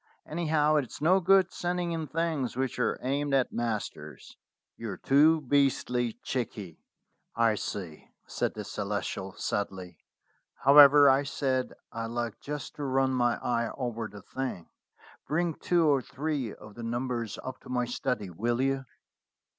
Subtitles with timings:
[0.25, 4.35] Anyhow, it's no good sending in things which are aimed at masters.
[4.75, 6.79] You're too beastly cheeky."
[7.35, 9.99] "I see," said the Celestial sadly.
[10.63, 14.69] "However, I said I'd like just to run my eye over the thing.
[15.27, 18.85] Bring two or three of the numbers up to my study, will you?"